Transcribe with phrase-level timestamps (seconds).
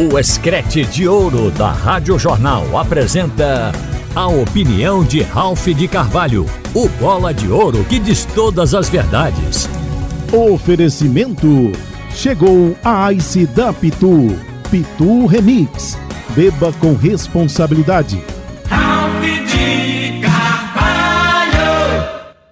[0.00, 3.72] O Escrete de Ouro da Rádio Jornal apresenta
[4.14, 9.68] a opinião de Ralph de Carvalho, o bola de ouro que diz todas as verdades.
[10.32, 11.72] Oferecimento:
[12.14, 14.38] chegou a Ice da Pitu,
[14.70, 15.98] Pitu Remix.
[16.28, 18.22] Beba com responsabilidade.
[18.66, 21.58] Ralph de Carvalho.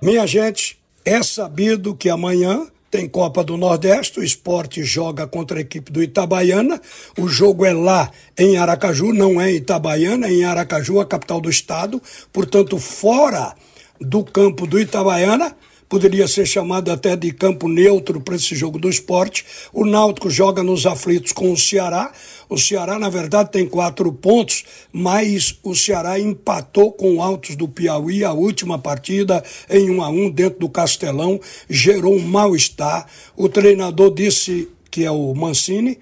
[0.00, 5.60] Minha gente, é sabido que amanhã tem Copa do Nordeste, o esporte joga contra a
[5.60, 6.80] equipe do Itabaiana.
[7.18, 8.08] O jogo é lá
[8.38, 12.00] em Aracaju, não é em Itabaiana, é em Aracaju, a capital do estado.
[12.32, 13.52] Portanto, fora
[14.00, 15.56] do campo do Itabaiana,
[15.88, 19.44] poderia ser chamado até de campo neutro para esse jogo do esporte.
[19.72, 22.12] O Náutico joga nos aflitos com o Ceará.
[22.48, 27.68] O Ceará, na verdade, tem quatro pontos, mas o Ceará empatou com o Altos do
[27.68, 33.06] Piauí a última partida em 1 a 1 dentro do Castelão, gerou um mal-estar.
[33.36, 35.98] O treinador disse que é o Mancini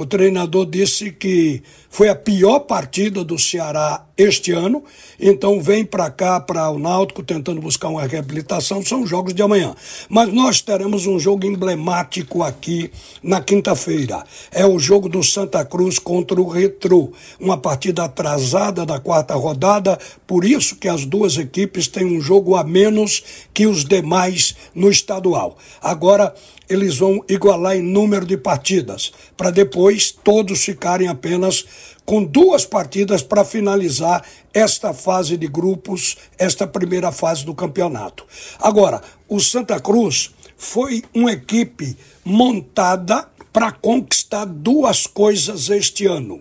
[0.00, 4.84] o treinador disse que foi a pior partida do Ceará este ano,
[5.18, 8.84] então vem para cá, para o Náutico, tentando buscar uma reabilitação.
[8.84, 9.74] São jogos de amanhã.
[10.08, 12.90] Mas nós teremos um jogo emblemático aqui
[13.22, 14.24] na quinta-feira.
[14.50, 19.98] É o jogo do Santa Cruz contra o Retro, uma partida atrasada da quarta rodada,
[20.26, 24.90] por isso que as duas equipes têm um jogo a menos que os demais no
[24.90, 25.56] estadual.
[25.82, 26.34] Agora,
[26.68, 31.66] eles vão igualar em número de partidas, para depois todos ficarem apenas
[32.10, 38.26] com duas partidas para finalizar esta fase de grupos, esta primeira fase do campeonato.
[38.58, 46.40] Agora, o Santa Cruz foi uma equipe montada para conquistar duas coisas este ano.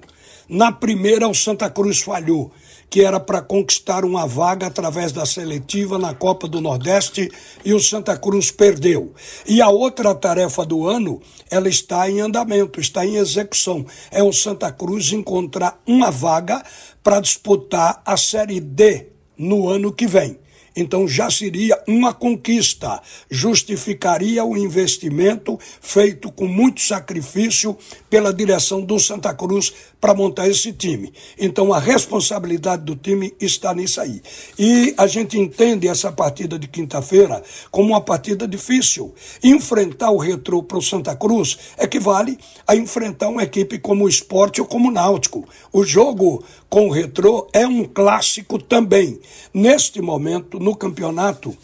[0.50, 2.52] Na primeira, o Santa Cruz falhou
[2.90, 7.30] que era para conquistar uma vaga através da seletiva na Copa do Nordeste
[7.64, 9.14] e o Santa Cruz perdeu.
[9.48, 13.86] E a outra tarefa do ano, ela está em andamento, está em execução.
[14.10, 16.64] É o Santa Cruz encontrar uma vaga
[17.04, 20.40] para disputar a Série D no ano que vem.
[20.76, 27.78] Então já seria uma conquista, justificaria o investimento feito com muito sacrifício
[28.10, 31.12] pela direção do Santa Cruz para montar esse time.
[31.38, 34.22] Então a responsabilidade do time está nisso aí.
[34.58, 39.14] E a gente entende essa partida de quinta-feira como uma partida difícil.
[39.44, 44.62] Enfrentar o retrô para o Santa Cruz equivale a enfrentar uma equipe como o esporte
[44.62, 45.48] ou como o náutico.
[45.72, 49.20] O jogo com o retrô é um clássico também.
[49.54, 51.56] Neste momento, no campeonato,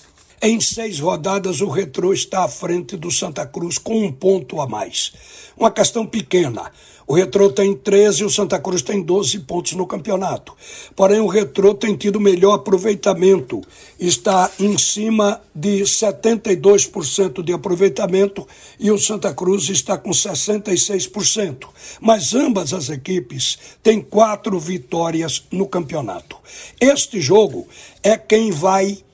[0.42, 4.68] em seis rodadas, o Retrô está à frente do Santa Cruz com um ponto a
[4.68, 5.14] mais.
[5.58, 6.72] Uma questão pequena.
[7.08, 10.54] O Retrô tem 13 e o Santa Cruz tem 12 pontos no campeonato.
[10.96, 13.62] Porém, o Retrô tem tido melhor aproveitamento.
[14.00, 18.48] Está em cima de 72% de aproveitamento
[18.80, 21.68] e o Santa Cruz está com 66%.
[22.02, 26.38] Mas ambas as equipes têm quatro vitórias no campeonato.
[26.82, 27.68] Este jogo
[28.02, 29.05] é quem vai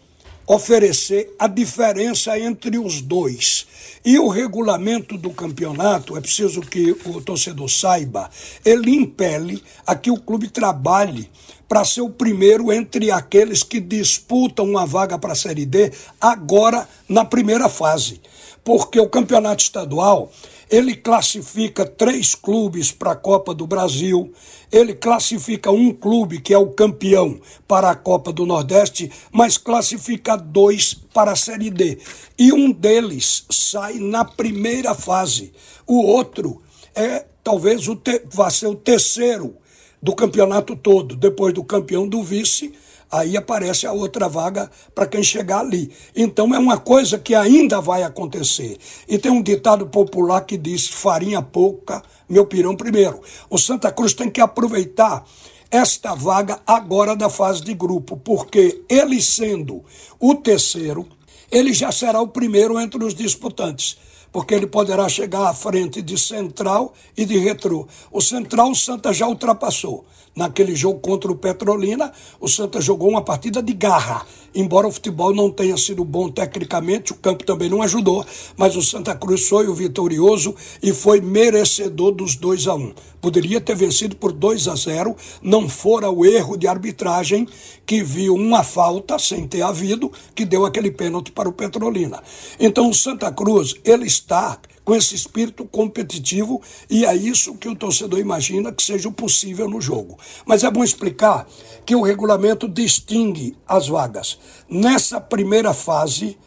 [0.53, 3.65] oferecer a diferença entre os dois.
[4.03, 8.29] E o regulamento do campeonato, é preciso que o torcedor saiba,
[8.65, 11.29] ele impele a que o clube trabalhe
[11.71, 15.89] para ser o primeiro entre aqueles que disputam uma vaga para a Série D
[16.19, 18.19] agora na primeira fase.
[18.61, 20.29] Porque o campeonato estadual
[20.69, 24.33] ele classifica três clubes para a Copa do Brasil,
[24.69, 30.35] ele classifica um clube, que é o campeão, para a Copa do Nordeste, mas classifica
[30.35, 31.97] dois para a Série D.
[32.37, 35.53] E um deles sai na primeira fase.
[35.87, 36.61] O outro
[36.93, 37.97] é talvez o
[38.29, 39.55] vá ser o terceiro
[40.01, 42.73] do campeonato todo, depois do campeão do vice
[43.11, 45.91] aí aparece a outra vaga para quem chegar ali.
[46.15, 48.77] Então é uma coisa que ainda vai acontecer.
[49.07, 53.19] E tem um ditado popular que diz: farinha pouca, meu pirão primeiro.
[53.49, 55.25] O Santa Cruz tem que aproveitar
[55.69, 59.83] esta vaga agora da fase de grupo, porque ele sendo
[60.19, 61.07] o terceiro,
[61.51, 63.97] ele já será o primeiro entre os disputantes
[64.31, 67.87] porque ele poderá chegar à frente de Central e de Retrô.
[68.11, 70.05] O Central, o Santa já ultrapassou.
[70.33, 72.09] Naquele jogo contra o Petrolina,
[72.39, 74.25] o Santa jogou uma partida de garra.
[74.55, 78.25] Embora o futebol não tenha sido bom tecnicamente, o campo também não ajudou,
[78.55, 82.93] mas o Santa Cruz foi o vitorioso e foi merecedor dos 2 a 1 um.
[83.19, 87.47] Poderia ter vencido por 2 a 0 não fora o erro de arbitragem
[87.85, 92.23] que viu uma falta sem ter havido, que deu aquele pênalti para o Petrolina.
[92.59, 97.75] Então o Santa Cruz, ele está com esse espírito competitivo e é isso que o
[97.75, 100.17] torcedor imagina que seja possível no jogo.
[100.45, 101.47] Mas é bom explicar
[101.85, 104.39] que o regulamento distingue as vagas.
[104.69, 106.37] Nessa primeira fase,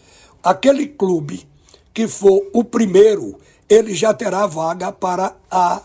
[0.42, 1.46] aquele clube
[1.92, 3.38] que for o primeiro,
[3.68, 5.82] ele já terá vaga para a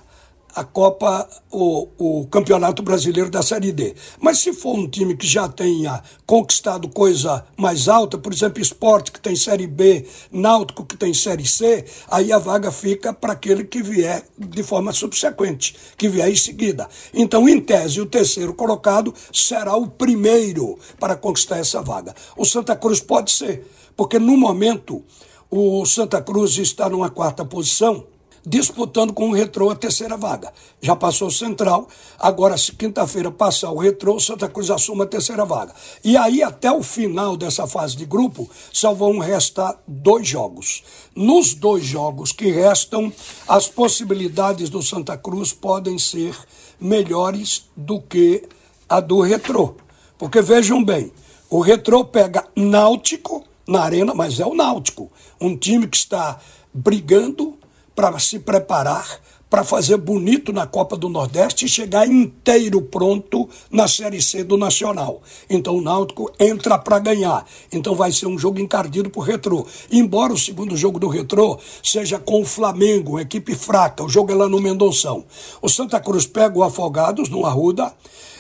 [0.55, 3.95] a Copa, o, o Campeonato Brasileiro da Série D.
[4.19, 9.11] Mas se for um time que já tenha conquistado coisa mais alta, por exemplo, esporte
[9.11, 13.63] que tem Série B, Náutico que tem Série C, aí a vaga fica para aquele
[13.63, 16.87] que vier de forma subsequente, que vier em seguida.
[17.13, 22.15] Então, em tese, o terceiro colocado será o primeiro para conquistar essa vaga.
[22.35, 23.65] O Santa Cruz pode ser,
[23.95, 25.03] porque no momento
[25.49, 28.05] o Santa Cruz está numa quarta posição
[28.45, 30.51] disputando com o Retrô a terceira vaga.
[30.81, 31.87] Já passou o Central,
[32.17, 35.73] agora se quinta-feira passar o Retrô, Santa Cruz assume a terceira vaga.
[36.03, 40.83] E aí, até o final dessa fase de grupo, só vão restar dois jogos.
[41.15, 43.11] Nos dois jogos que restam,
[43.47, 46.35] as possibilidades do Santa Cruz podem ser
[46.79, 48.47] melhores do que
[48.87, 49.75] a do Retrô.
[50.17, 51.11] Porque vejam bem,
[51.49, 56.39] o Retrô pega Náutico na arena, mas é o Náutico, um time que está
[56.73, 57.58] brigando
[57.99, 59.19] para se preparar
[59.49, 64.55] para fazer bonito na Copa do Nordeste e chegar inteiro pronto na Série C do
[64.55, 65.21] Nacional.
[65.49, 67.45] Então o Náutico entra para ganhar.
[67.73, 69.67] Então vai ser um jogo encardido por Retrô.
[69.91, 74.35] Embora o segundo jogo do Retrô seja com o Flamengo, equipe fraca, o jogo é
[74.35, 75.25] lá no Mendonção.
[75.61, 77.93] O Santa Cruz pega o Afogados no Arruda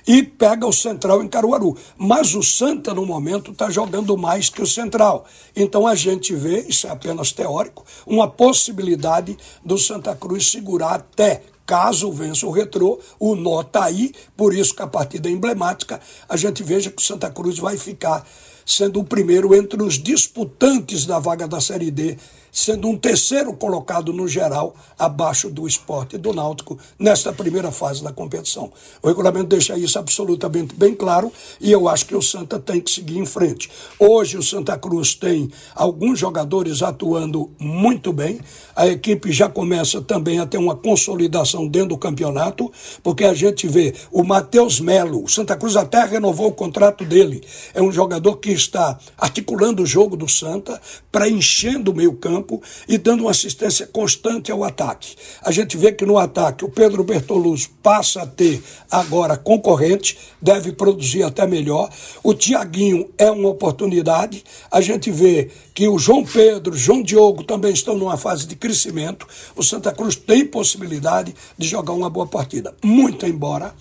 [0.09, 1.77] e pega o Central em Caruaru.
[1.95, 5.23] Mas o Santa, no momento, está jogando mais que o Central.
[5.55, 11.43] Então a gente vê, isso é apenas teórico, uma possibilidade do Santa Cruz segurar até
[11.69, 16.01] caso vença o retrô, o nó está aí, por isso que a partida é emblemática,
[16.27, 18.25] a gente veja que o Santa Cruz vai ficar
[18.65, 22.17] sendo o primeiro entre os disputantes da vaga da Série D
[22.51, 28.03] sendo um terceiro colocado no geral, abaixo do esporte e do náutico, nesta primeira fase
[28.03, 28.71] da competição.
[29.01, 32.91] O regulamento deixa isso absolutamente bem claro e eu acho que o Santa tem que
[32.91, 33.69] seguir em frente.
[33.97, 38.39] Hoje o Santa Cruz tem alguns jogadores atuando muito bem,
[38.75, 42.71] a equipe já começa também a ter uma consolidação dentro do campeonato,
[43.03, 47.81] porque a gente vê o Matheus Melo, Santa Cruz até renovou o contrato dele, é
[47.81, 52.97] um jogador que está articulando o jogo do Santa, preenchendo o meio campo campo e
[52.97, 55.15] dando uma assistência constante ao ataque.
[55.41, 60.71] A gente vê que no ataque o Pedro Bertoluz passa a ter agora concorrente, deve
[60.71, 61.89] produzir até melhor.
[62.23, 64.43] O Tiaguinho é uma oportunidade.
[64.71, 69.25] A gente vê que o João Pedro, João Diogo também estão numa fase de crescimento.
[69.55, 72.75] O Santa Cruz tem possibilidade de jogar uma boa partida.
[72.83, 73.73] Muito embora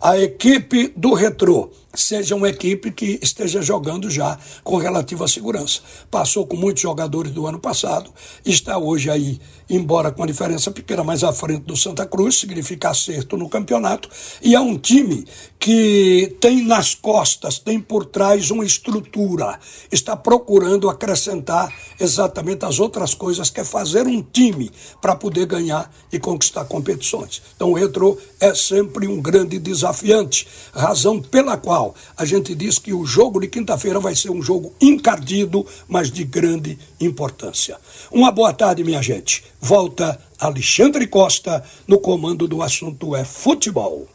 [0.00, 5.80] a equipe do Retrô seja uma equipe que esteja jogando já com relativa segurança.
[6.10, 8.10] Passou com muitos jogadores do ano passado,
[8.44, 12.90] está hoje aí, embora com a diferença pequena, mais à frente do Santa Cruz, significa
[12.90, 14.08] acerto no campeonato,
[14.42, 15.24] e é um time
[15.58, 19.58] que tem nas costas, tem por trás uma estrutura,
[19.90, 24.70] está procurando acrescentar exatamente as outras coisas, que é fazer um time
[25.00, 27.42] para poder ganhar e conquistar competições.
[27.54, 31.79] Então o Retro é sempre um grande desafiante, razão pela qual
[32.16, 36.24] a gente diz que o jogo de quinta-feira vai ser um jogo encardido, mas de
[36.24, 37.76] grande importância.
[38.10, 39.44] Uma boa tarde, minha gente.
[39.60, 44.06] Volta Alexandre Costa no comando do assunto é futebol.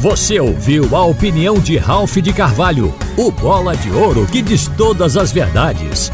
[0.00, 5.14] Você ouviu a opinião de Ralph de Carvalho, o bola de ouro que diz todas
[5.16, 6.10] as verdades.